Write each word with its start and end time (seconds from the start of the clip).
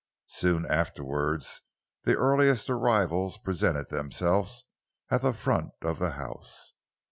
Soon 0.25 0.65
afterwards, 0.65 1.61
the 2.05 2.15
earliest 2.15 2.71
arrivals 2.71 3.37
presented 3.37 3.89
themselves 3.89 4.65
at 5.11 5.21
the 5.21 5.31
front 5.31 5.73
of 5.83 5.99
the 5.99 6.13
house. 6.13 6.73